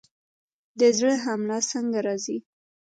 [0.79, 2.37] د زړه حمله څنګه راځي؟